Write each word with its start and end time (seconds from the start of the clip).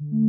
Les 0.00 0.27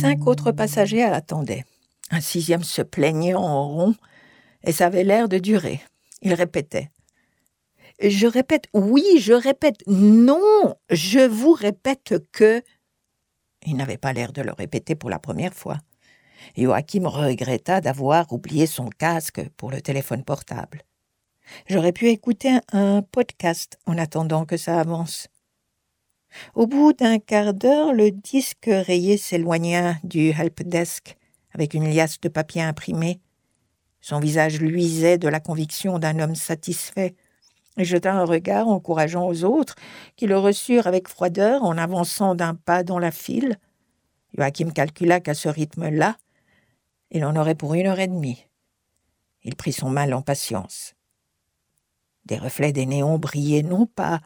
Cinq 0.00 0.28
autres 0.28 0.52
passagers 0.52 1.02
attendaient. 1.02 1.64
Un 2.10 2.20
sixième 2.20 2.62
se 2.62 2.82
plaignait 2.82 3.34
en 3.34 3.68
rond, 3.68 3.94
et 4.62 4.70
ça 4.70 4.86
avait 4.86 5.02
l'air 5.02 5.28
de 5.28 5.38
durer. 5.38 5.80
Il 6.22 6.34
répétait. 6.34 6.90
Je 8.00 8.28
répète, 8.28 8.68
oui, 8.72 9.04
je 9.18 9.32
répète, 9.32 9.82
non, 9.88 10.76
je 10.88 11.26
vous 11.26 11.52
répète 11.52 12.14
que. 12.30 12.62
Il 13.66 13.76
n'avait 13.76 13.98
pas 13.98 14.12
l'air 14.12 14.32
de 14.32 14.40
le 14.40 14.52
répéter 14.52 14.94
pour 14.94 15.10
la 15.10 15.18
première 15.18 15.54
fois. 15.54 15.78
Joachim 16.56 17.08
regretta 17.08 17.80
d'avoir 17.80 18.32
oublié 18.32 18.66
son 18.66 18.90
casque 18.90 19.40
pour 19.56 19.72
le 19.72 19.80
téléphone 19.80 20.22
portable. 20.22 20.82
J'aurais 21.66 21.92
pu 21.92 22.08
écouter 22.08 22.60
un 22.72 23.02
podcast 23.02 23.78
en 23.84 23.98
attendant 23.98 24.44
que 24.44 24.56
ça 24.56 24.78
avance. 24.78 25.26
Au 26.54 26.66
bout 26.66 26.92
d'un 26.92 27.18
quart 27.18 27.54
d'heure, 27.54 27.92
le 27.92 28.10
disque 28.10 28.68
rayé 28.68 29.16
s'éloigna 29.16 29.96
du 30.04 30.30
helpdesk 30.30 31.16
avec 31.52 31.74
une 31.74 31.88
liasse 31.88 32.20
de 32.20 32.28
papier 32.28 32.62
imprimé. 32.62 33.20
Son 34.00 34.20
visage 34.20 34.60
luisait 34.60 35.18
de 35.18 35.28
la 35.28 35.40
conviction 35.40 35.98
d'un 35.98 36.18
homme 36.20 36.34
satisfait. 36.34 37.14
Il 37.76 37.84
jeta 37.84 38.12
un 38.12 38.24
regard 38.24 38.68
encourageant 38.68 39.26
aux 39.26 39.44
autres, 39.44 39.74
qui 40.16 40.26
le 40.26 40.38
reçurent 40.38 40.86
avec 40.86 41.08
froideur 41.08 41.64
en 41.64 41.78
avançant 41.78 42.34
d'un 42.34 42.54
pas 42.54 42.82
dans 42.82 42.98
la 42.98 43.10
file. 43.10 43.58
Joachim 44.36 44.70
calcula 44.70 45.20
qu'à 45.20 45.34
ce 45.34 45.48
rythme-là, 45.48 46.16
il 47.10 47.24
en 47.24 47.36
aurait 47.36 47.54
pour 47.54 47.74
une 47.74 47.86
heure 47.86 48.00
et 48.00 48.08
demie. 48.08 48.44
Il 49.42 49.56
prit 49.56 49.72
son 49.72 49.90
mal 49.90 50.12
en 50.12 50.22
patience. 50.22 50.94
Des 52.26 52.36
reflets 52.36 52.72
des 52.72 52.84
néons 52.84 53.18
brillaient 53.18 53.62
non 53.62 53.86
pas 53.86 54.20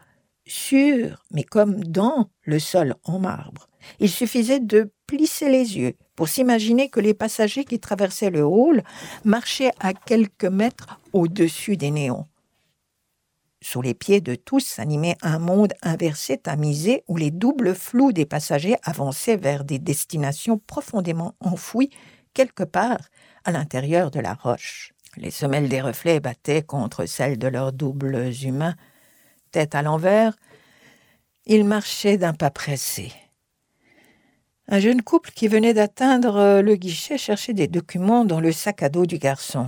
sur, 0.46 1.24
mais 1.30 1.44
comme 1.44 1.82
dans 1.84 2.30
le 2.42 2.58
sol 2.58 2.94
en 3.04 3.18
marbre. 3.18 3.68
Il 4.00 4.10
suffisait 4.10 4.60
de 4.60 4.92
plisser 5.06 5.48
les 5.48 5.76
yeux 5.78 5.94
pour 6.16 6.28
s'imaginer 6.28 6.88
que 6.88 7.00
les 7.00 7.14
passagers 7.14 7.64
qui 7.64 7.80
traversaient 7.80 8.30
le 8.30 8.44
hall 8.44 8.82
marchaient 9.24 9.72
à 9.80 9.92
quelques 9.92 10.44
mètres 10.44 11.00
au-dessus 11.12 11.76
des 11.76 11.90
néons. 11.90 12.26
Sous 13.62 13.80
les 13.80 13.94
pieds 13.94 14.20
de 14.20 14.34
tous 14.34 14.60
s'animait 14.60 15.16
un 15.22 15.38
monde 15.38 15.72
inversé 15.82 16.36
tamisé 16.36 17.04
où 17.06 17.16
les 17.16 17.30
doubles 17.30 17.76
flous 17.76 18.12
des 18.12 18.26
passagers 18.26 18.76
avançaient 18.82 19.36
vers 19.36 19.64
des 19.64 19.78
destinations 19.78 20.58
profondément 20.58 21.36
enfouies 21.38 21.90
quelque 22.34 22.64
part 22.64 23.00
à 23.44 23.52
l'intérieur 23.52 24.10
de 24.10 24.18
la 24.18 24.34
roche. 24.34 24.92
Les 25.16 25.30
semelles 25.30 25.68
des 25.68 25.80
reflets 25.80 26.20
battaient 26.20 26.62
contre 26.62 27.06
celles 27.06 27.38
de 27.38 27.46
leurs 27.46 27.72
doubles 27.72 28.32
humains. 28.42 28.74
Tête 29.52 29.74
à 29.74 29.82
l'envers, 29.82 30.34
ils 31.44 31.64
marchaient 31.64 32.16
d'un 32.16 32.32
pas 32.32 32.50
pressé. 32.50 33.12
Un 34.66 34.80
jeune 34.80 35.02
couple 35.02 35.30
qui 35.32 35.46
venait 35.46 35.74
d'atteindre 35.74 36.62
le 36.62 36.76
guichet 36.76 37.18
cherchait 37.18 37.52
des 37.52 37.68
documents 37.68 38.24
dans 38.24 38.40
le 38.40 38.50
sac 38.50 38.82
à 38.82 38.88
dos 38.88 39.04
du 39.04 39.18
garçon. 39.18 39.66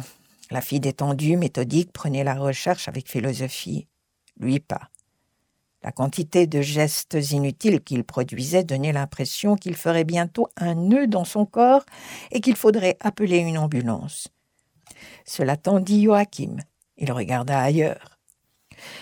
La 0.51 0.63
fille 0.63 0.81
détendue, 0.81 1.37
méthodique, 1.37 1.93
prenait 1.93 2.25
la 2.25 2.35
recherche 2.35 2.89
avec 2.89 3.11
philosophie. 3.11 3.87
Lui 4.39 4.59
pas. 4.59 4.89
La 5.83 5.93
quantité 5.93 6.47
de 6.47 6.63
gestes 6.63 7.19
inutiles 7.33 7.83
qu'il 7.83 8.05
produisait 8.05 8.65
donnait 8.65 8.93
l'impression 8.93 9.55
qu'il 9.55 9.77
ferait 9.77 10.05
bientôt 10.05 10.49
un 10.57 10.75
nœud 10.75 11.07
dans 11.07 11.27
son 11.27 11.45
corps 11.45 11.85
et 12.31 12.41
qu'il 12.41 12.57
faudrait 12.57 12.97
appeler 13.01 13.39
une 13.39 13.59
ambulance. 13.59 14.29
Cela 15.27 15.59
tendit 15.59 16.05
Joachim. 16.05 16.57
Il 16.97 17.13
regarda 17.13 17.61
ailleurs. 17.61 18.14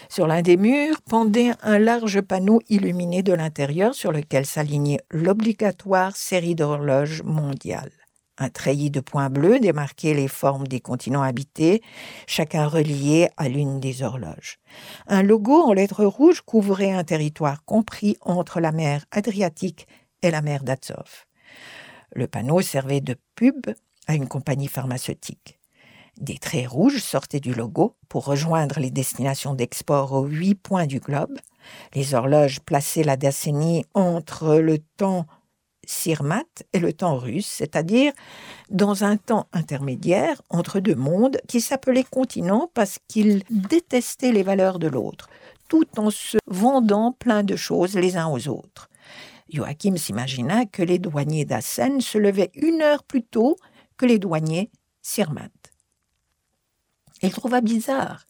Sur 0.08 0.26
l'un 0.26 0.42
des 0.42 0.56
murs 0.56 1.00
pendait 1.02 1.52
un 1.62 1.78
large 1.78 2.20
panneau 2.20 2.60
illuminé 2.68 3.22
de 3.22 3.32
l'intérieur 3.32 3.94
sur 3.94 4.12
lequel 4.12 4.46
s'alignait 4.46 5.00
l'obligatoire 5.10 6.16
série 6.16 6.54
d'horloges 6.54 7.22
mondiales. 7.22 7.92
Un 8.38 8.48
treillis 8.48 8.90
de 8.90 9.00
points 9.00 9.30
bleus 9.30 9.60
démarquait 9.60 10.14
les 10.14 10.26
formes 10.26 10.66
des 10.66 10.80
continents 10.80 11.22
habités, 11.22 11.82
chacun 12.26 12.66
relié 12.66 13.28
à 13.36 13.48
l'une 13.48 13.78
des 13.78 14.02
horloges. 14.02 14.58
Un 15.06 15.22
logo 15.22 15.62
en 15.62 15.72
lettres 15.72 16.04
rouges 16.04 16.40
couvrait 16.40 16.92
un 16.92 17.04
territoire 17.04 17.64
compris 17.64 18.16
entre 18.20 18.60
la 18.60 18.72
mer 18.72 19.04
Adriatique 19.10 19.86
et 20.22 20.30
la 20.30 20.40
mer 20.40 20.64
d'Azov. 20.64 21.26
Le 22.14 22.26
panneau 22.26 22.60
servait 22.62 23.00
de 23.00 23.16
pub 23.36 23.66
à 24.06 24.14
une 24.14 24.28
compagnie 24.28 24.68
pharmaceutique. 24.68 25.61
Des 26.20 26.38
traits 26.38 26.68
rouges 26.68 26.98
sortaient 26.98 27.40
du 27.40 27.54
logo 27.54 27.96
pour 28.08 28.26
rejoindre 28.26 28.78
les 28.80 28.90
destinations 28.90 29.54
d'export 29.54 30.12
aux 30.12 30.26
huit 30.26 30.54
points 30.54 30.86
du 30.86 31.00
globe. 31.00 31.38
Les 31.94 32.14
horloges 32.14 32.60
plaçaient 32.60 33.02
la 33.02 33.16
décennie 33.16 33.84
entre 33.94 34.56
le 34.56 34.78
temps 34.78 35.26
Sirmat 35.84 36.44
et 36.72 36.78
le 36.78 36.92
temps 36.92 37.16
russe, 37.16 37.48
c'est-à-dire 37.48 38.12
dans 38.70 39.02
un 39.02 39.16
temps 39.16 39.48
intermédiaire 39.52 40.40
entre 40.48 40.78
deux 40.78 40.94
mondes 40.94 41.40
qui 41.48 41.60
s'appelaient 41.60 42.04
continents 42.04 42.70
parce 42.72 42.98
qu'ils 43.08 43.42
détestaient 43.50 44.30
les 44.30 44.44
valeurs 44.44 44.78
de 44.78 44.86
l'autre, 44.86 45.28
tout 45.68 45.98
en 45.98 46.10
se 46.10 46.38
vendant 46.46 47.12
plein 47.12 47.42
de 47.42 47.56
choses 47.56 47.96
les 47.96 48.16
uns 48.16 48.28
aux 48.28 48.48
autres. 48.48 48.88
Joachim 49.48 49.96
s'imagina 49.96 50.66
que 50.66 50.82
les 50.82 50.98
douaniers 50.98 51.44
d'Assen 51.44 52.00
se 52.00 52.16
levaient 52.16 52.52
une 52.54 52.80
heure 52.80 53.02
plus 53.02 53.24
tôt 53.24 53.56
que 53.96 54.06
les 54.06 54.18
douaniers 54.18 54.70
Sirmat. 55.02 55.61
Il 57.22 57.32
trouva 57.32 57.60
bizarre, 57.60 58.26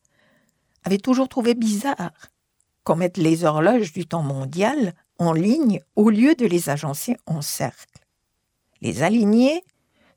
avait 0.84 0.98
toujours 0.98 1.28
trouvé 1.28 1.54
bizarre, 1.54 2.12
qu'on 2.84 2.96
mette 2.96 3.16
les 3.16 3.44
horloges 3.44 3.92
du 3.92 4.06
temps 4.06 4.22
mondial 4.22 4.94
en 5.18 5.32
ligne 5.32 5.80
au 5.96 6.10
lieu 6.10 6.34
de 6.34 6.46
les 6.46 6.68
agencer 6.68 7.16
en 7.26 7.42
cercle. 7.42 8.00
Les 8.80 9.02
aligner 9.02 9.64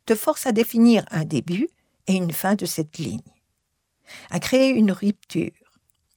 te 0.06 0.16
force 0.16 0.46
à 0.46 0.52
définir 0.52 1.06
un 1.12 1.24
début 1.24 1.70
et 2.08 2.16
une 2.16 2.32
fin 2.32 2.56
de 2.56 2.66
cette 2.66 2.98
ligne, 2.98 3.22
à 4.30 4.40
créer 4.40 4.70
une 4.70 4.92
rupture, 4.92 5.52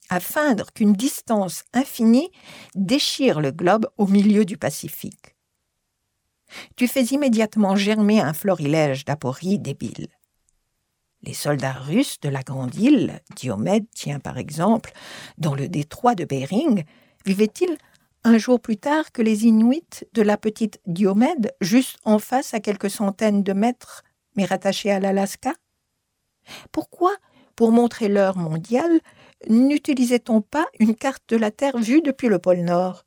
à 0.09 0.21
feindre 0.21 0.73
qu'une 0.73 0.95
distance 0.95 1.65
infinie 1.75 2.31
déchire 2.75 3.41
le 3.41 3.51
globe 3.51 3.87
au 3.99 4.07
milieu 4.07 4.45
du 4.45 4.57
Pacifique. 4.57 5.37
Tu 6.77 6.89
fais 6.89 7.05
immédiatement 7.05 7.77
germer 7.77 8.21
un 8.21 8.33
florilège 8.33 9.05
d'apories 9.05 9.59
débiles. 9.59 10.09
Les 11.23 11.34
soldats 11.34 11.73
russes 11.73 12.21
de 12.21 12.29
la 12.29 12.43
grande 12.43 12.75
île, 12.77 13.21
Diomède 13.34 13.87
tient 13.95 14.21
par 14.21 14.39
exemple, 14.39 14.93
dans 15.37 15.55
le 15.55 15.69
détroit 15.69 16.15
de 16.15 16.25
Bering, 16.25 16.84
vivaient-ils 17.27 17.77
un 18.25 18.39
jour 18.39 18.61
plus 18.61 18.77
tard 18.77 19.12
que 19.12 19.23
les 19.23 19.47
Inuits 19.47 20.05
de 20.12 20.23
la 20.23 20.37
petite 20.37 20.81
Diomède, 20.87 21.53
juste 21.61 21.99
en 22.05 22.19
face 22.19 22.55
à 22.55 22.61
quelques 22.61 22.91
centaines 22.91 23.43
de 23.43 23.53
mètres, 23.53 24.03
mais 24.37 24.45
rattachés 24.45 24.91
à 24.91 25.01
l'Alaska? 25.01 25.55
Pourquoi, 26.73 27.15
pour 27.57 27.73
montrer 27.73 28.09
l'heure 28.09 28.37
mondiale, 28.37 29.01
n'utilisait-on 29.49 30.41
pas 30.41 30.67
une 30.78 30.95
carte 30.95 31.23
de 31.28 31.37
la 31.37 31.51
Terre 31.51 31.78
vue 31.78 32.03
depuis 32.03 32.28
le 32.28 32.39
pôle 32.39 32.59
Nord? 32.59 33.05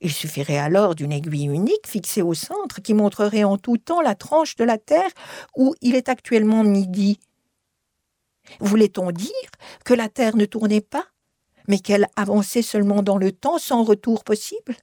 Il 0.00 0.12
suffirait 0.12 0.58
alors 0.58 0.94
d'une 0.94 1.12
aiguille 1.12 1.46
unique 1.46 1.86
fixée 1.86 2.22
au 2.22 2.34
centre 2.34 2.80
qui 2.80 2.94
montrerait 2.94 3.44
en 3.44 3.58
tout 3.58 3.78
temps 3.78 4.00
la 4.00 4.14
tranche 4.14 4.54
de 4.54 4.64
la 4.64 4.78
Terre 4.78 5.10
où 5.56 5.74
il 5.82 5.96
est 5.96 6.08
actuellement 6.08 6.62
midi. 6.62 7.18
Voulait-on 8.60 9.10
dire 9.10 9.30
que 9.84 9.94
la 9.94 10.08
Terre 10.08 10.36
ne 10.36 10.44
tournait 10.44 10.80
pas 10.80 11.06
mais 11.68 11.78
qu'elle 11.78 12.08
avançait 12.16 12.62
seulement 12.62 13.02
dans 13.02 13.18
le 13.18 13.30
temps 13.30 13.58
sans 13.58 13.84
retour 13.84 14.24
possible? 14.24 14.74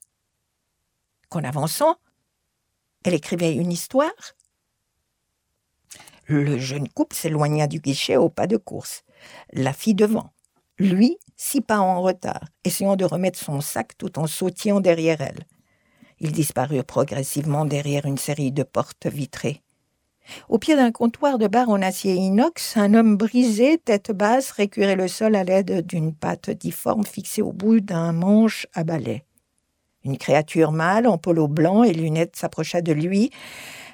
Qu'en 1.29 1.43
avançant, 1.43 1.97
elle 3.03 3.15
écrivait 3.15 3.55
une 3.55 3.71
histoire 3.71 4.13
Le 6.27 6.57
jeune 6.57 6.87
couple 6.87 7.15
s'éloigna 7.15 7.67
du 7.67 7.79
guichet 7.79 8.15
au 8.15 8.29
pas 8.29 8.47
de 8.47 8.57
course, 8.57 9.03
la 9.51 9.73
fille 9.73 9.95
devant, 9.95 10.31
lui 10.77 11.17
six 11.35 11.61
pas 11.61 11.79
en 11.79 12.01
retard, 12.01 12.45
essayant 12.63 12.95
de 12.95 13.03
remettre 13.03 13.39
son 13.39 13.59
sac 13.59 13.97
tout 13.97 14.17
en 14.19 14.27
sautillant 14.27 14.79
derrière 14.79 15.21
elle. 15.21 15.45
Ils 16.19 16.31
disparurent 16.31 16.85
progressivement 16.85 17.65
derrière 17.65 18.05
une 18.05 18.17
série 18.17 18.53
de 18.53 18.63
portes 18.63 19.07
vitrées. 19.07 19.64
Au 20.49 20.57
pied 20.57 20.75
d'un 20.75 20.91
comptoir 20.91 21.37
de 21.37 21.47
bar 21.47 21.69
en 21.69 21.81
acier 21.81 22.13
inox, 22.13 22.77
un 22.77 22.93
homme 22.93 23.17
brisé, 23.17 23.77
tête 23.77 24.11
basse, 24.11 24.51
récurait 24.51 24.95
le 24.95 25.07
sol 25.07 25.35
à 25.35 25.43
l'aide 25.43 25.85
d'une 25.85 26.13
patte 26.13 26.49
difforme 26.49 27.05
fixée 27.05 27.41
au 27.41 27.51
bout 27.51 27.79
d'un 27.79 28.11
manche 28.11 28.67
à 28.73 28.83
balai. 28.83 29.23
Une 30.03 30.17
créature 30.17 30.71
mâle 30.71 31.07
en 31.07 31.17
polo 31.17 31.47
blanc 31.47 31.83
et 31.83 31.93
lunettes 31.93 32.35
s'approcha 32.35 32.81
de 32.81 32.93
lui, 32.93 33.31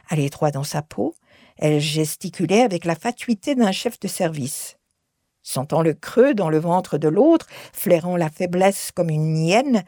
à 0.10 0.16
l'étroit 0.16 0.52
dans 0.52 0.64
sa 0.64 0.82
peau. 0.82 1.16
Elle 1.58 1.80
gesticulait 1.80 2.64
avec 2.64 2.86
la 2.86 2.96
fatuité 2.96 3.56
d'un 3.56 3.72
chef 3.72 4.00
de 4.00 4.08
service. 4.08 4.78
Sentant 5.44 5.82
le 5.82 5.94
creux 5.94 6.34
dans 6.34 6.50
le 6.50 6.60
ventre 6.60 6.98
de 6.98 7.08
l'autre, 7.08 7.48
flairant 7.74 8.18
la 8.18 8.30
faiblesse 8.30 8.92
comme 8.94 9.10
une 9.10 9.38
hyène, 9.38 9.84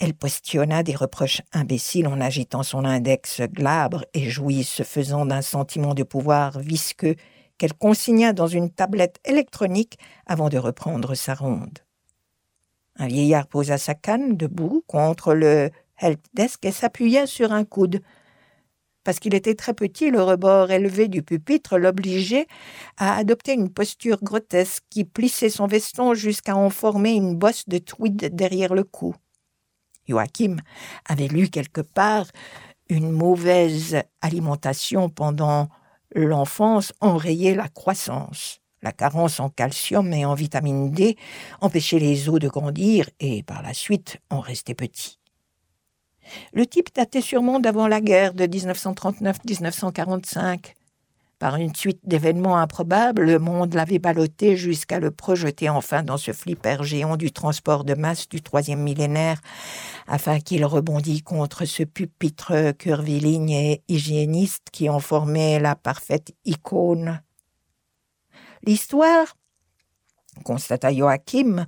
elle 0.00 0.14
postionna 0.14 0.82
des 0.82 0.94
reproches 0.94 1.42
imbéciles 1.52 2.08
en 2.08 2.20
agitant 2.20 2.62
son 2.62 2.84
index 2.84 3.40
glabre 3.42 4.04
et 4.12 4.28
jouit 4.28 4.64
se 4.64 4.82
faisant 4.82 5.24
d'un 5.24 5.42
sentiment 5.42 5.94
de 5.94 6.02
pouvoir 6.02 6.58
visqueux 6.58 7.14
qu'elle 7.58 7.74
consigna 7.74 8.32
dans 8.32 8.48
une 8.48 8.70
tablette 8.70 9.20
électronique 9.24 9.98
avant 10.26 10.48
de 10.48 10.58
reprendre 10.58 11.14
sa 11.14 11.34
ronde. 11.34 11.78
Un 12.96 13.06
vieillard 13.06 13.46
posa 13.46 13.78
sa 13.78 13.94
canne 13.94 14.36
debout 14.36 14.84
contre 14.86 15.34
le 15.34 15.70
helpdesk 15.98 16.64
et 16.64 16.72
s'appuya 16.72 17.26
sur 17.26 17.52
un 17.52 17.64
coude. 17.64 18.00
Parce 19.04 19.20
qu'il 19.20 19.34
était 19.34 19.54
très 19.54 19.74
petit, 19.74 20.10
le 20.10 20.22
rebord 20.22 20.70
élevé 20.70 21.08
du 21.08 21.22
pupitre 21.22 21.78
l'obligeait 21.78 22.46
à 22.96 23.16
adopter 23.16 23.52
une 23.52 23.70
posture 23.70 24.22
grotesque 24.22 24.82
qui 24.90 25.04
plissait 25.04 25.50
son 25.50 25.66
veston 25.66 26.14
jusqu'à 26.14 26.56
en 26.56 26.70
former 26.70 27.12
une 27.12 27.36
bosse 27.36 27.68
de 27.68 27.78
tweed 27.78 28.34
derrière 28.34 28.74
le 28.74 28.84
cou. 28.84 29.14
Joachim 30.08 30.56
avait 31.06 31.28
lu 31.28 31.48
quelque 31.48 31.80
part 31.80 32.26
une 32.88 33.10
mauvaise 33.10 34.02
alimentation 34.20 35.08
pendant 35.08 35.68
l'enfance 36.14 36.92
enrayait 37.00 37.54
la 37.54 37.68
croissance. 37.68 38.60
La 38.82 38.92
carence 38.92 39.40
en 39.40 39.48
calcium 39.48 40.12
et 40.12 40.26
en 40.26 40.34
vitamine 40.34 40.90
D 40.90 41.16
empêchait 41.62 41.98
les 41.98 42.28
os 42.28 42.38
de 42.38 42.48
grandir 42.48 43.08
et 43.18 43.42
par 43.42 43.62
la 43.62 43.72
suite 43.72 44.18
en 44.28 44.40
rester 44.40 44.74
petits. 44.74 45.18
Le 46.52 46.66
type 46.66 46.94
datait 46.94 47.22
sûrement 47.22 47.60
d'avant 47.60 47.88
la 47.88 48.02
guerre 48.02 48.34
de 48.34 48.44
1939-1945. 48.44 50.74
Par 51.38 51.56
une 51.56 51.74
suite 51.74 52.00
d'événements 52.04 52.58
improbables, 52.58 53.22
le 53.24 53.38
monde 53.38 53.74
l'avait 53.74 53.98
ballotté 53.98 54.56
jusqu'à 54.56 55.00
le 55.00 55.10
projeter 55.10 55.68
enfin 55.68 56.02
dans 56.02 56.16
ce 56.16 56.32
flipper 56.32 56.82
géant 56.84 57.16
du 57.16 57.32
transport 57.32 57.84
de 57.84 57.94
masse 57.94 58.28
du 58.28 58.40
troisième 58.40 58.80
millénaire, 58.80 59.40
afin 60.06 60.38
qu'il 60.38 60.64
rebondît 60.64 61.22
contre 61.22 61.64
ce 61.64 61.82
pupitre 61.82 62.72
curviligne 62.78 63.50
et 63.50 63.82
hygiéniste 63.88 64.68
qui 64.70 64.88
en 64.88 65.00
formait 65.00 65.58
la 65.58 65.74
parfaite 65.74 66.34
icône. 66.44 67.20
L'histoire, 68.62 69.36
constata 70.44 70.94
Joachim, 70.94 71.66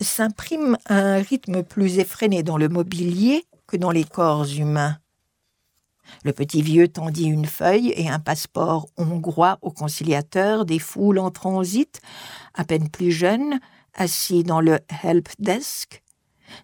s'imprime 0.00 0.76
à 0.86 0.96
un 0.96 1.18
rythme 1.18 1.62
plus 1.62 1.98
effréné 1.98 2.42
dans 2.42 2.56
le 2.56 2.68
mobilier 2.68 3.44
que 3.66 3.76
dans 3.76 3.90
les 3.90 4.04
corps 4.04 4.46
humains. 4.46 4.98
Le 6.24 6.32
petit 6.32 6.62
vieux 6.62 6.88
tendit 6.88 7.26
une 7.26 7.46
feuille 7.46 7.92
et 7.96 8.08
un 8.08 8.18
passeport 8.18 8.88
hongrois 8.96 9.58
au 9.62 9.70
conciliateur 9.70 10.64
des 10.64 10.78
foules 10.78 11.18
en 11.18 11.30
transit, 11.30 12.00
à 12.54 12.64
peine 12.64 12.88
plus 12.88 13.10
jeunes, 13.10 13.60
assis 13.94 14.42
dans 14.42 14.60
le 14.60 14.78
help 15.02 15.28
desk. 15.38 16.02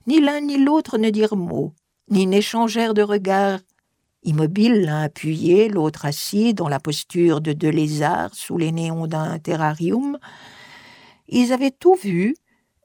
Ni 0.06 0.20
l'un 0.20 0.40
ni 0.40 0.58
l'autre 0.58 0.98
ne 0.98 1.10
dirent 1.10 1.37
mot, 1.37 1.72
ni 2.08 2.26
n'échangèrent 2.26 2.94
de 2.94 3.02
regards 3.02 3.60
Immobile, 4.22 4.82
l'un 4.82 5.00
appuyé, 5.00 5.70
l'autre 5.70 6.04
assis, 6.04 6.52
dans 6.52 6.69
la 6.69 6.78
posture 6.78 7.40
de 7.40 7.54
deux 7.54 7.70
lézards 7.70 8.34
sous 8.34 8.58
les 8.58 8.70
néons 8.70 9.06
d'un 9.06 9.38
terrarium, 9.38 10.19
ils 11.28 11.54
avaient 11.54 11.70
tout 11.70 11.94
vu 11.94 12.37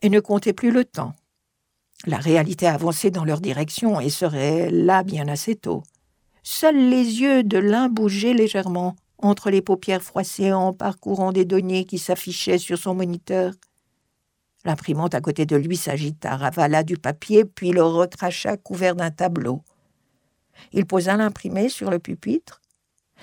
et 0.02 0.10
ne 0.10 0.22
comptaient 0.22 0.54
plus 0.54 0.72
le 0.72 0.86
temps. 0.86 1.14
La 2.06 2.18
réalité 2.18 2.68
avançait 2.68 3.12
dans 3.12 3.26
leur 3.26 3.42
direction 3.42 4.00
et 4.00 4.10
serait 4.10 4.70
là 4.72 5.04
bien 5.04 5.28
assez 5.28 5.56
tôt. 5.56 5.84
Seuls 6.48 6.78
les 6.78 7.22
yeux 7.22 7.42
de 7.44 7.58
l'un 7.58 7.90
bougeaient 7.90 8.36
légèrement 8.36 8.96
entre 9.18 9.50
les 9.50 9.64
paupières 9.64 10.04
froissées 10.04 10.54
en 10.54 10.74
parcourant 10.74 11.32
des 11.32 11.44
données 11.44 11.86
qui 11.86 11.98
s'affichaient 11.98 12.60
sur 12.60 12.78
son 12.78 12.94
moniteur. 12.94 13.52
L'imprimante 14.64 15.16
à 15.16 15.22
côté 15.22 15.48
de 15.48 15.56
lui 15.56 15.76
s'agita, 15.76 16.38
ravala 16.38 16.84
du 16.84 16.98
papier, 16.98 17.46
puis 17.46 17.72
le 17.72 17.82
recracha 17.82 18.58
couvert 18.58 18.96
d'un 18.96 19.10
tableau. 19.10 19.64
Il 20.72 20.86
posa 20.86 21.18
l'imprimé 21.18 21.68
sur 21.68 21.90
le 21.90 21.98
pupitre. 21.98 22.62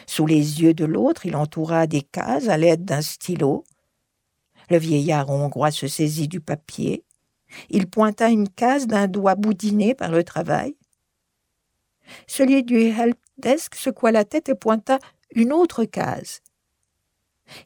Sous 0.08 0.26
les 0.26 0.60
yeux 0.60 0.74
de 0.74 0.84
l'autre, 0.84 1.24
il 1.24 1.36
entoura 1.36 1.86
des 1.86 2.02
cases 2.02 2.48
à 2.48 2.56
l'aide 2.56 2.84
d'un 2.84 3.02
stylo. 3.02 3.62
Le 4.68 4.78
vieillard 4.78 5.30
hongrois 5.30 5.70
se 5.70 5.86
saisit 5.86 6.26
du 6.26 6.40
papier. 6.40 7.04
Il 7.70 7.86
pointa 7.86 8.30
une 8.30 8.48
case 8.48 8.88
d'un 8.88 9.06
doigt 9.06 9.36
boudiné 9.36 9.94
par 9.94 10.10
le 10.10 10.24
travail. 10.24 10.74
Celui 12.26 12.62
du 12.62 12.76
helpdesk 12.76 13.74
secoua 13.74 14.12
la 14.12 14.24
tête 14.24 14.48
et 14.48 14.54
pointa 14.54 14.98
une 15.34 15.52
autre 15.52 15.84
case. 15.84 16.40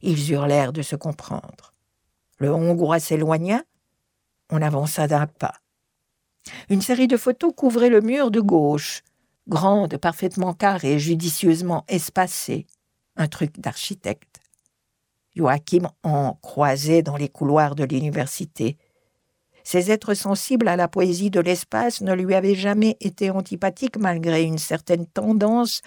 Ils 0.03 0.33
hurlèrent 0.33 0.73
de 0.73 0.83
se 0.83 0.97
comprendre. 0.97 1.75
Le 2.39 2.53
Hongrois 2.53 3.01
s'éloigna. 3.01 3.63
On 4.51 4.63
avança 4.63 5.07
d'un 5.09 5.27
pas. 5.27 5.55
Une 6.69 6.83
série 6.83 7.09
de 7.09 7.17
photos 7.17 7.53
couvrait 7.57 7.91
le 7.91 8.01
mur 8.01 8.31
de 8.31 8.41
gauche 8.41 9.03
grande, 9.49 9.97
parfaitement 9.97 10.55
carrée, 10.55 10.99
judicieusement 10.99 11.85
espacée, 11.89 12.67
un 13.17 13.29
truc 13.29 13.61
d'architecte. 13.61 14.41
Joachim 15.35 15.91
en 16.03 16.35
croisait 16.35 17.03
dans 17.03 17.17
les 17.17 17.29
couloirs 17.29 17.75
de 17.75 17.85
l'université. 17.85 18.79
Ces 19.67 19.91
êtres 19.91 20.15
sensibles 20.15 20.69
à 20.69 20.77
la 20.77 20.87
poésie 20.87 21.29
de 21.29 21.41
l'espace 21.41 22.01
ne 22.01 22.13
lui 22.15 22.35
avaient 22.35 22.55
jamais 22.55 22.97
été 23.01 23.31
antipathiques 23.31 23.97
malgré 23.99 24.45
une 24.45 24.59
certaine 24.59 25.07
tendance 25.07 25.83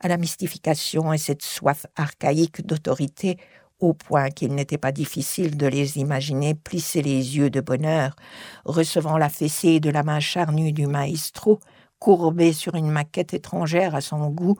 à 0.00 0.08
la 0.08 0.16
mystification 0.16 1.12
et 1.12 1.18
cette 1.18 1.42
soif 1.42 1.86
archaïque 1.94 2.66
d'autorité 2.66 3.38
au 3.78 3.94
point 3.94 4.30
qu'il 4.30 4.52
n'était 4.56 4.78
pas 4.78 4.90
difficile 4.90 5.56
de 5.56 5.68
les 5.68 5.98
imaginer 5.98 6.56
plisser 6.56 7.02
les 7.02 7.36
yeux 7.36 7.50
de 7.50 7.60
bonheur, 7.60 8.16
recevant 8.64 9.16
la 9.16 9.28
fessée 9.28 9.78
de 9.78 9.90
la 9.90 10.02
main 10.02 10.18
charnue 10.18 10.72
du 10.72 10.88
maestro, 10.88 11.60
courbé 12.00 12.52
sur 12.52 12.74
une 12.74 12.90
maquette 12.90 13.32
étrangère 13.32 13.94
à 13.94 14.00
son 14.00 14.28
goût, 14.30 14.58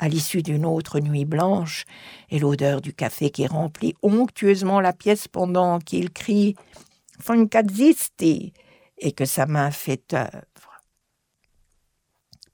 à 0.00 0.08
l'issue 0.08 0.42
d'une 0.42 0.66
autre 0.66 0.98
nuit 0.98 1.24
blanche, 1.26 1.84
et 2.28 2.40
l'odeur 2.40 2.80
du 2.80 2.92
café 2.92 3.30
qui 3.30 3.46
remplit 3.46 3.94
onctueusement 4.02 4.80
la 4.80 4.92
pièce 4.92 5.28
pendant 5.28 5.78
qu'il 5.78 6.10
crie 6.10 6.56
Fankazisti 7.20 8.52
et 8.98 9.12
que 9.12 9.24
sa 9.24 9.46
main 9.46 9.70
fait 9.70 10.14
œuvre. 10.14 10.82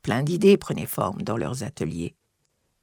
Plein 0.03 0.23
d'idées 0.23 0.57
prenaient 0.57 0.87
forme 0.87 1.23
dans 1.23 1.37
leurs 1.37 1.63
ateliers. 1.63 2.15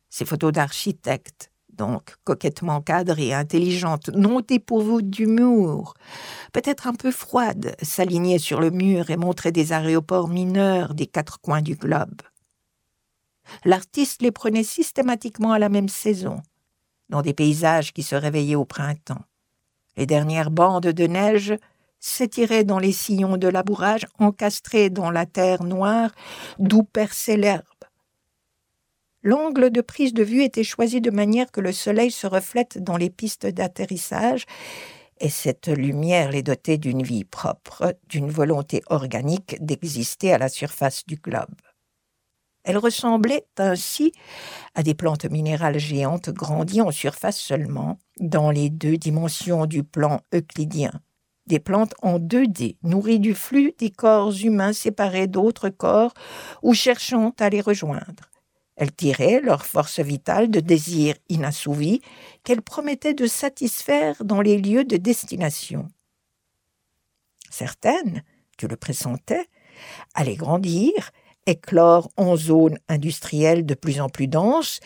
Ces 0.10 0.26
photos 0.26 0.52
d'architectes, 0.52 1.52
donc 1.70 2.16
coquettement 2.24 2.82
cadrée, 2.82 3.34
intelligente, 3.34 4.10
non 4.10 4.42
dépourvue 4.42 5.04
d'humour, 5.04 5.94
peut-être 6.54 6.88
un 6.88 6.94
peu 6.94 7.12
froide, 7.12 7.76
s'alignait 7.82 8.40
sur 8.40 8.60
le 8.60 8.72
mur 8.72 9.10
et 9.10 9.18
montrait 9.18 9.52
des 9.52 9.74
aéroports 9.74 10.28
mineurs 10.28 10.94
des 10.94 11.08
quatre 11.08 11.40
coins 11.40 11.62
du 11.62 11.76
globe. 11.76 12.22
L'artiste 13.64 14.22
les 14.22 14.32
prenait 14.32 14.64
systématiquement 14.64 15.52
à 15.52 15.60
la 15.60 15.70
même 15.70 15.90
saison, 15.90 16.42
dans 17.10 17.22
des 17.22 17.34
paysages 17.34 17.94
qui 17.94 18.04
se 18.04 18.16
réveillaient 18.16 18.56
au 18.56 18.66
printemps. 18.66 19.24
Les 19.98 20.06
dernières 20.06 20.52
bandes 20.52 20.88
de 20.88 21.08
neige 21.08 21.56
s'étiraient 22.00 22.64
dans 22.64 22.80
les 22.80 22.92
sillons 22.92 23.38
de 23.38 23.48
labourage 23.48 24.06
encastrés 24.20 24.90
dans 24.90 25.12
la 25.12 25.26
terre 25.26 25.64
noire 25.64 26.12
d'où 26.60 26.84
perçait 26.84 27.38
l'herbe 27.38 27.66
L'angle 29.24 29.72
de 29.72 29.82
prise 29.82 30.14
de 30.14 30.24
vue 30.24 30.44
était 30.44 30.64
choisi 30.64 31.02
de 31.02 31.12
manière 31.12 31.52
que 31.52 31.60
le 31.60 31.74
soleil 31.74 32.12
se 32.12 32.28
reflète 32.28 32.78
dans 32.82 32.96
les 32.96 33.10
pistes 33.10 33.48
d'atterrissage, 33.48 34.46
et 35.20 35.30
cette 35.30 35.68
lumière 35.68 36.32
les 36.32 36.44
dotait 36.44 36.78
d'une 36.78 37.02
vie 37.02 37.26
propre, 37.26 37.96
d'une 38.08 38.30
volonté 38.30 38.84
organique 38.88 39.58
d'exister 39.60 40.32
à 40.32 40.38
la 40.38 40.48
surface 40.48 41.04
du 41.08 41.16
globe. 41.16 41.56
Elle 42.68 42.78
ressemblait 42.78 43.46
ainsi 43.58 44.12
à 44.76 44.84
des 44.84 44.94
plantes 44.94 45.24
minérales 45.24 45.80
géantes 45.80 46.30
grandies 46.30 46.82
en 46.82 46.92
surface 46.92 47.40
seulement, 47.40 47.98
dans 48.20 48.52
les 48.52 48.70
deux 48.70 48.98
dimensions 48.98 49.66
du 49.66 49.86
plan 49.86 50.20
euclidien. 50.36 50.92
Des 51.46 51.60
plantes 51.60 51.96
en 52.02 52.20
2D, 52.20 52.76
nourries 52.84 53.22
du 53.22 53.34
flux 53.34 53.74
des 53.80 53.90
corps 53.90 54.34
humains 54.34 54.74
séparés 54.74 55.28
d'autres 55.28 55.70
corps 55.70 56.14
ou 56.62 56.74
cherchant 56.74 57.34
à 57.40 57.50
les 57.50 57.62
rejoindre. 57.62 58.30
Elles 58.76 58.94
tiraient 58.94 59.40
leur 59.40 59.66
force 59.66 60.02
vitale 60.02 60.52
de 60.52 60.60
désirs 60.60 61.16
inassouvis 61.30 62.02
qu'elles 62.44 62.62
promettaient 62.62 63.14
de 63.14 63.28
satisfaire 63.28 64.26
dans 64.26 64.42
les 64.42 64.58
lieux 64.58 64.84
de 64.84 64.98
destination. 64.98 65.88
Certaines, 67.50 68.24
tu 68.58 68.68
le 68.68 68.76
pressentais, 68.76 69.48
allaient 70.14 70.36
grandir, 70.36 70.92
éclore 71.48 72.10
en 72.18 72.36
zones 72.36 72.78
industrielles 72.88 73.66
de 73.66 73.74
plus 73.74 74.00
en 74.00 74.10
plus 74.10 74.28
denses, 74.28 74.80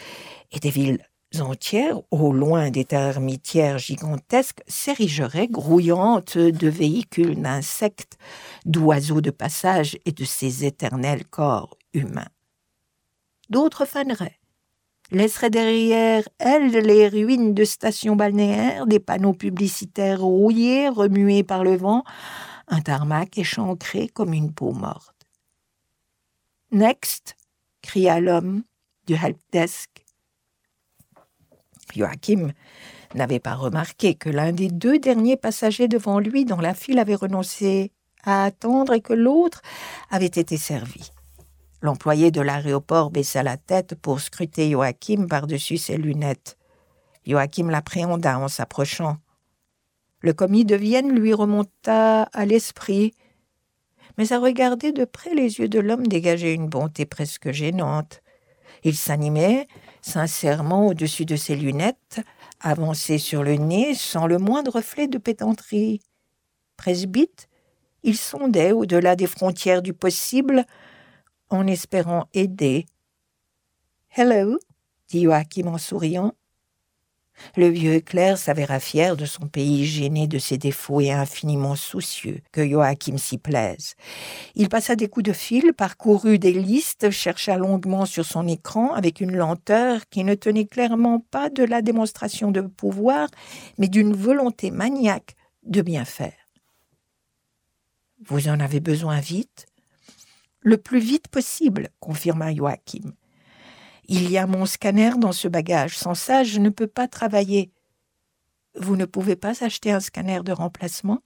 et 0.51 0.59
des 0.59 0.69
villes 0.69 1.05
entières, 1.39 1.99
au 2.11 2.33
loin 2.33 2.71
des 2.71 2.85
termitières 2.85 3.77
gigantesques, 3.77 4.61
s'érigeraient 4.67 5.47
grouillantes 5.47 6.37
de 6.37 6.67
véhicules 6.67 7.41
d'insectes, 7.41 8.17
d'oiseaux 8.65 9.21
de 9.21 9.31
passage 9.31 9.97
et 10.05 10.11
de 10.11 10.25
ces 10.25 10.65
éternels 10.65 11.25
corps 11.25 11.77
humains. 11.93 12.27
D'autres 13.49 13.85
faneraient, 13.85 14.39
laisseraient 15.11 15.49
derrière 15.49 16.27
elles 16.39 16.71
les 16.71 17.07
ruines 17.07 17.53
de 17.53 17.63
stations 17.63 18.15
balnéaires, 18.15 18.85
des 18.87 18.99
panneaux 18.99 19.33
publicitaires 19.33 20.21
rouillés, 20.21 20.89
remués 20.89 21.43
par 21.43 21.63
le 21.63 21.75
vent, 21.75 22.03
un 22.67 22.81
tarmac 22.81 23.37
échancré 23.37 24.07
comme 24.07 24.33
une 24.33 24.53
peau 24.53 24.71
morte. 24.71 25.20
Next, 26.71 27.35
cria 27.81 28.21
l'homme 28.21 28.63
du 29.05 29.15
helpdesk. 29.15 29.89
Joachim 31.93 32.53
n'avait 33.13 33.41
pas 33.41 33.55
remarqué 33.55 34.15
que 34.15 34.29
l'un 34.29 34.53
des 34.53 34.69
deux 34.69 34.97
derniers 34.97 35.35
passagers 35.35 35.89
devant 35.89 36.19
lui 36.19 36.45
dans 36.45 36.61
la 36.61 36.73
file 36.73 36.99
avait 36.99 37.15
renoncé 37.15 37.91
à 38.23 38.45
attendre 38.45 38.93
et 38.93 39.01
que 39.01 39.11
l'autre 39.11 39.61
avait 40.09 40.25
été 40.27 40.55
servi. 40.55 41.11
L'employé 41.81 42.31
de 42.31 42.39
l'aéroport 42.39 43.11
baissa 43.11 43.43
la 43.43 43.57
tête 43.57 43.95
pour 43.95 44.21
scruter 44.21 44.71
Joachim 44.71 45.27
par-dessus 45.27 45.77
ses 45.77 45.97
lunettes. 45.97 46.57
Joachim 47.25 47.69
l'appréhenda 47.69 48.39
en 48.39 48.47
s'approchant. 48.47 49.17
Le 50.21 50.31
commis 50.31 50.63
de 50.63 50.75
Vienne 50.75 51.11
lui 51.11 51.33
remonta 51.33 52.23
à 52.23 52.45
l'esprit, 52.45 53.13
mais 54.17 54.33
à 54.33 54.39
regarder 54.39 54.91
de 54.91 55.05
près 55.05 55.33
les 55.33 55.59
yeux 55.59 55.69
de 55.69 55.79
l'homme 55.79 56.07
dégageaient 56.07 56.53
une 56.53 56.67
bonté 56.67 57.05
presque 57.05 57.51
gênante. 57.51 58.21
Il 58.83 58.95
s'animait 58.95 59.67
sincèrement 60.01 60.87
au-dessus 60.87 61.25
de 61.25 61.35
ses 61.35 61.55
lunettes, 61.55 62.21
avancé 62.59 63.17
sur 63.17 63.43
le 63.43 63.55
nez 63.55 63.93
sans 63.93 64.27
le 64.27 64.37
moindre 64.37 64.75
reflet 64.75 65.07
de 65.07 65.17
pétanterie. 65.17 66.01
Presbyte, 66.77 67.47
il 68.03 68.17
sondait 68.17 68.71
au-delà 68.71 69.15
des 69.15 69.27
frontières 69.27 69.81
du 69.81 69.93
possible 69.93 70.65
en 71.49 71.67
espérant 71.67 72.27
aider. 72.33 72.85
Hello, 74.09 74.57
dit 75.07 75.23
Joachim 75.23 75.67
en 75.67 75.77
souriant. 75.77 76.33
Le 77.55 77.67
vieux 77.67 77.99
clerc 77.99 78.37
s'avéra 78.37 78.79
fier 78.79 79.15
de 79.15 79.25
son 79.25 79.47
pays 79.47 79.85
gêné 79.85 80.27
de 80.27 80.39
ses 80.39 80.57
défauts 80.57 81.01
et 81.01 81.11
infiniment 81.11 81.75
soucieux 81.75 82.39
que 82.51 82.67
Joachim 82.67 83.17
s'y 83.17 83.37
plaise. 83.37 83.95
Il 84.55 84.69
passa 84.69 84.95
des 84.95 85.07
coups 85.07 85.25
de 85.25 85.33
fil, 85.33 85.73
parcourut 85.73 86.39
des 86.39 86.53
listes, 86.53 87.09
chercha 87.11 87.57
longuement 87.57 88.05
sur 88.05 88.25
son 88.25 88.47
écran 88.47 88.93
avec 88.93 89.21
une 89.21 89.35
lenteur 89.35 90.01
qui 90.09 90.23
ne 90.23 90.35
tenait 90.35 90.65
clairement 90.65 91.19
pas 91.19 91.49
de 91.49 91.63
la 91.63 91.81
démonstration 91.81 92.51
de 92.51 92.61
pouvoir, 92.61 93.29
mais 93.77 93.87
d'une 93.87 94.13
volonté 94.13 94.71
maniaque 94.71 95.35
de 95.63 95.81
bien 95.81 96.05
faire. 96.05 96.33
Vous 98.25 98.47
en 98.47 98.59
avez 98.59 98.79
besoin 98.79 99.19
vite 99.19 99.65
le 100.63 100.77
plus 100.77 100.99
vite 100.99 101.27
possible, 101.27 101.89
confirma 101.99 102.53
Joachim. 102.53 103.13
Il 104.13 104.29
y 104.29 104.37
a 104.37 104.45
mon 104.45 104.65
scanner 104.65 105.11
dans 105.17 105.31
ce 105.31 105.47
bagage. 105.47 105.97
Sans 105.97 106.15
ça, 106.15 106.43
je 106.43 106.59
ne 106.59 106.67
peux 106.67 106.85
pas 106.85 107.07
travailler. 107.07 107.71
Vous 108.75 108.97
ne 108.97 109.05
pouvez 109.05 109.37
pas 109.37 109.63
acheter 109.63 109.93
un 109.93 110.01
scanner 110.01 110.41
de 110.43 110.51
remplacement? 110.51 111.19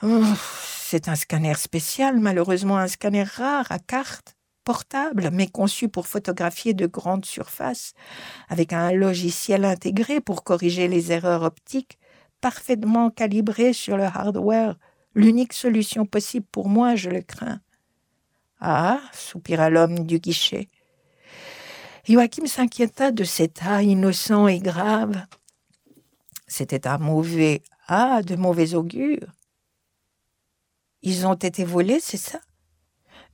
C'est 0.00 1.08
un 1.08 1.16
scanner 1.16 1.52
spécial, 1.52 2.18
malheureusement 2.18 2.78
un 2.78 2.88
scanner 2.88 3.24
rare 3.24 3.66
à 3.68 3.78
carte, 3.78 4.38
portable, 4.64 5.28
mais 5.34 5.48
conçu 5.48 5.90
pour 5.90 6.06
photographier 6.06 6.72
de 6.72 6.86
grandes 6.86 7.26
surfaces, 7.26 7.92
avec 8.48 8.72
un 8.72 8.92
logiciel 8.92 9.66
intégré 9.66 10.22
pour 10.22 10.44
corriger 10.44 10.88
les 10.88 11.12
erreurs 11.12 11.42
optiques, 11.42 11.98
parfaitement 12.40 13.10
calibré 13.10 13.74
sur 13.74 13.98
le 13.98 14.04
hardware. 14.04 14.78
L'unique 15.14 15.52
solution 15.52 16.06
possible 16.06 16.46
pour 16.50 16.70
moi, 16.70 16.94
je 16.94 17.10
le 17.10 17.20
crains. 17.20 17.60
Ah, 18.60 18.98
soupira 19.12 19.68
l'homme 19.68 20.06
du 20.06 20.18
guichet. 20.20 20.70
Joachim 22.08 22.46
s'inquiéta 22.46 23.10
de 23.10 23.24
cet 23.24 23.62
ah 23.66 23.82
innocent 23.82 24.46
et 24.46 24.60
grave. 24.60 25.26
C'était 26.46 26.86
un 26.86 26.98
mauvais 26.98 27.62
ah 27.88 28.22
de 28.22 28.36
mauvais 28.36 28.74
augure. 28.74 29.26
Ils 31.02 31.26
ont 31.26 31.34
été 31.34 31.64
volés, 31.64 31.98
c'est 32.00 32.16
ça? 32.16 32.38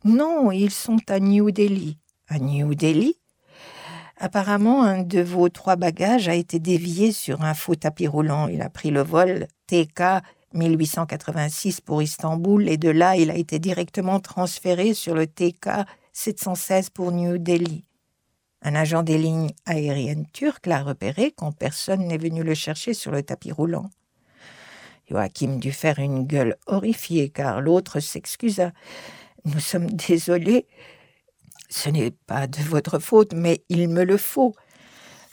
Non, 0.05 0.51
ils 0.51 0.71
sont 0.71 1.01
à 1.09 1.21
New 1.21 1.51
Delhi. 1.51 1.99
À 2.29 2.39
New 2.39 2.75
Delhi? 2.75 3.17
Apparemment, 4.17 4.83
un 4.83 5.03
de 5.03 5.21
vos 5.21 5.51
trois 5.51 5.77
bagages 5.77 6.29
a 6.29 6.35
été 6.35 6.59
dévié 6.59 7.13
sur 7.13 7.43
un 7.43 7.53
faux 7.53 7.75
tapis 7.75 8.07
roulant. 8.07 8.49
Il 8.49 8.63
a 8.63 8.71
pris 8.71 8.91
le 8.91 9.03
vol 9.03 9.49
TK 9.67 10.23
1886 10.55 11.83
pour 11.83 12.03
Istanbul 12.03 12.69
et 12.71 12.79
de 12.79 12.89
là 12.89 13.17
il 13.17 13.31
a 13.31 13.37
été 13.37 13.59
directement 13.59 14.19
transféré 14.19 14.95
sur 14.95 15.15
le 15.15 15.27
TK 15.27 15.85
716 16.15 16.89
pour 16.89 17.13
New 17.13 17.37
Delhi. 17.37 17.85
Un 18.63 18.77
agent 18.77 19.03
des 19.03 19.19
lignes 19.19 19.51
aériennes 19.67 20.27
turques 20.33 20.67
l'a 20.67 20.83
repéré 20.83 21.33
quand 21.37 21.51
personne 21.51 22.07
n'est 22.07 22.19
venu 22.19 22.45
le 22.45 22.55
chercher 22.55 22.95
sur 22.95 23.11
le 23.11 23.23
tapis 23.23 23.51
roulant. 23.51 23.91
Joachim 25.11 25.57
dut 25.57 25.73
faire 25.73 25.99
une 25.99 26.25
gueule 26.27 26.57
horrifiée 26.67 27.29
car 27.31 27.61
l'autre 27.61 27.99
s'excusa. 27.99 28.73
Nous 29.45 29.59
sommes 29.59 29.91
désolés. 30.09 30.67
Ce 31.69 31.89
n'est 31.89 32.13
pas 32.13 32.47
de 32.47 32.63
votre 32.63 32.99
faute, 32.99 33.33
mais 33.35 33.65
il 33.69 33.89
me 33.89 34.05
le 34.05 34.17
faut. 34.17 34.55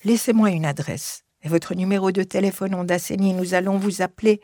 Laissez-moi 0.03 0.49
une 0.49 0.65
adresse 0.65 1.23
et 1.43 1.49
votre 1.49 1.75
numéro 1.75 2.11
de 2.11 2.23
téléphone 2.23 2.73
en 2.73 2.85
Nous 2.85 3.53
allons 3.53 3.77
vous 3.77 4.01
appeler. 4.01 4.41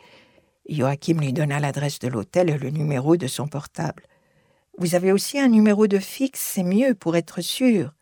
Joachim 0.69 1.19
lui 1.19 1.33
donna 1.33 1.59
l'adresse 1.59 1.99
de 1.99 2.07
l'hôtel 2.07 2.49
et 2.49 2.57
le 2.57 2.69
numéro 2.69 3.17
de 3.17 3.27
son 3.27 3.47
portable. 3.47 4.03
Vous 4.77 4.93
avez 4.93 5.11
aussi 5.11 5.39
un 5.39 5.47
numéro 5.47 5.87
de 5.87 5.99
fixe, 5.99 6.41
c'est 6.41 6.63
mieux 6.63 6.93
pour 6.95 7.15
être 7.15 7.41
sûr. 7.41 7.93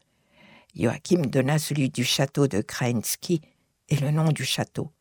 Joachim 0.75 1.21
donna 1.21 1.59
celui 1.59 1.89
du 1.89 2.03
château 2.03 2.47
de 2.47 2.61
Krainsky 2.61 3.41
et 3.89 3.97
le 3.97 4.11
nom 4.11 4.31
du 4.31 4.43
château, 4.43 4.91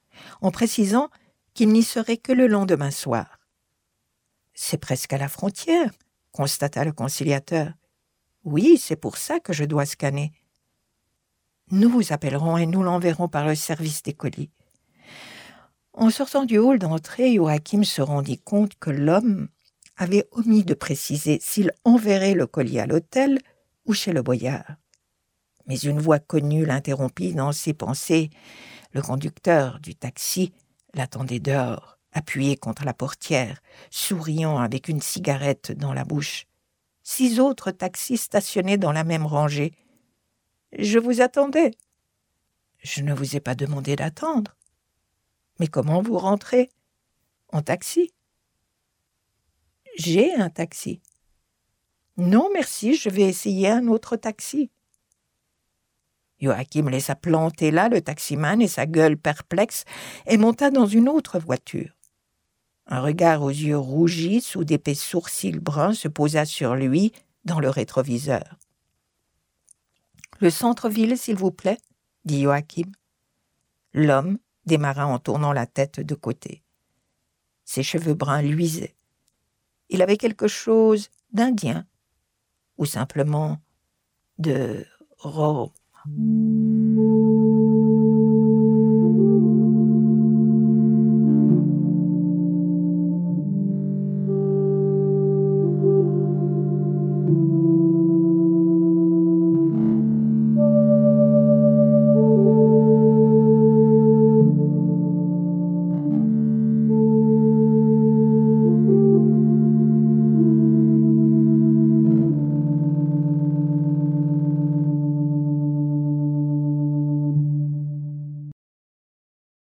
en 0.41 0.51
précisant 0.51 1.09
qu'il 1.55 1.71
n'y 1.71 1.83
serait 1.83 2.17
que 2.17 2.33
le 2.33 2.47
lendemain 2.47 2.91
soir. 2.91 3.39
C'est 4.55 4.79
presque 4.79 5.13
à 5.13 5.19
la 5.19 5.29
frontière, 5.29 5.91
constata 6.31 6.85
le 6.85 6.93
conciliateur. 6.93 7.73
Oui, 8.45 8.79
c'est 8.79 8.97
pour 8.97 9.17
ça 9.17 9.41
que 9.41 9.53
je 9.53 9.65
dois 9.65 9.87
scanner. 9.87 10.33
Nous 11.71 11.89
vous 11.89 12.13
appellerons 12.13 12.59
et 12.59 12.67
nous 12.67 12.83
l'enverrons 12.83 13.29
par 13.29 13.47
le 13.47 13.55
service 13.55 14.03
des 14.03 14.13
colis. 14.13 14.51
En 15.95 16.11
sortant 16.11 16.45
du 16.45 16.59
hall 16.59 16.79
d'entrée, 16.79 17.35
Joachim 17.35 17.85
se 17.85 18.03
rendit 18.03 18.39
compte 18.39 18.75
que 18.79 18.91
l'homme 18.91 19.49
avait 19.97 20.27
omis 20.33 20.65
de 20.65 20.75
préciser 20.75 21.39
s'il 21.41 21.73
enverrait 21.85 22.35
le 22.35 22.47
collier 22.47 22.81
à 22.81 22.87
l'hôtel 22.87 23.39
ou 23.87 23.95
chez 23.95 24.13
le 24.13 24.23
boyard. 24.23 24.77
Mais 25.67 25.79
une 25.79 26.01
voix 26.01 26.19
connue 26.19 26.65
l'interrompit 26.65 27.35
dans 27.35 27.53
ses 27.53 27.75
pensées. 27.75 28.31
Le 28.93 29.03
conducteur 29.03 29.81
du 29.81 29.95
taxi 29.95 30.53
l'attendait 30.95 31.41
dehors, 31.41 31.99
appuyé 32.13 32.57
contre 32.57 32.85
la 32.85 32.95
portière, 32.95 33.61
souriant 33.91 34.59
avec 34.59 34.89
une 34.89 35.01
cigarette 35.01 35.73
dans 35.73 35.93
la 35.93 36.05
bouche. 36.05 36.47
Six 37.03 37.41
autres 37.41 37.71
taxis 37.71 38.19
stationnaient 38.19 38.79
dans 38.79 38.93
la 38.93 39.05
même 39.05 39.27
rangée. 39.27 39.73
Je 40.79 40.99
vous 40.99 41.21
attendais. 41.21 41.73
Je 42.79 43.03
ne 43.03 43.15
vous 43.15 43.37
ai 43.37 43.41
pas 43.41 43.55
demandé 43.55 43.97
d'attendre. 43.97 44.57
Mais 45.59 45.67
comment 45.69 46.03
vous 46.03 46.19
rentrez 46.19 46.71
En 47.53 47.63
taxi 47.63 48.13
J'ai 49.97 50.35
un 50.35 50.51
taxi. 50.51 51.01
Non, 52.17 52.51
merci, 52.53 52.95
je 52.95 53.09
vais 53.09 53.23
essayer 53.23 53.69
un 53.69 53.87
autre 53.89 54.17
taxi. 54.17 54.71
Joachim 56.43 56.89
laissa 56.91 57.15
planter 57.15 57.71
là 57.71 57.89
le 57.89 58.01
taximan 58.01 58.61
et 58.61 58.69
sa 58.69 58.85
gueule 58.85 59.17
perplexe 59.17 59.85
et 60.27 60.37
monta 60.37 60.71
dans 60.71 60.87
une 60.87 61.09
autre 61.09 61.39
voiture. 61.39 61.97
Un 62.87 63.01
regard 63.01 63.43
aux 63.43 63.51
yeux 63.51 63.79
rougis 63.79 64.41
sous 64.41 64.65
d'épais 64.65 64.95
sourcils 64.95 65.61
bruns 65.61 65.95
se 65.95 66.09
posa 66.09 66.45
sur 66.45 66.75
lui 66.75 67.13
dans 67.45 67.61
le 67.61 67.71
rétroviseur. 67.71 68.59
Le 70.41 70.51
centre-ville, 70.51 71.17
s'il 71.17 71.37
vous 71.37 71.53
plaît, 71.53 71.79
dit 72.25 72.43
Joachim. 72.43 72.91
L'homme 73.95 74.39
démarra 74.67 75.07
en 75.07 75.21
tournant 75.21 75.53
la 75.53 75.67
tête 75.67 76.01
de 76.01 76.15
côté. 76.17 76.63
Ses 77.65 77.85
cheveux 77.85 78.15
bruns 78.15 78.43
luisaient. 78.43 78.97
Il 79.89 80.03
avait 80.03 80.17
quelque 80.17 80.49
chose 80.49 81.11
d'indien, 81.33 81.87
ou 82.79 82.87
simplement 82.87 83.59
de 84.39 84.85
Mm-hmm. 86.09 86.72